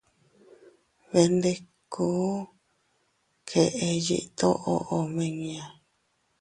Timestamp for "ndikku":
1.35-2.05